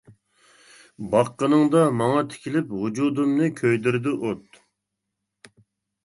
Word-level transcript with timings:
باققىنىڭدا 1.09 1.81
ماڭا 1.99 2.23
تىكىلىپ، 2.31 2.71
ۋۇجۇدۇمنى 2.77 3.49
كۆيدۈرىدۇ 3.59 4.15
ئوت. 4.31 4.59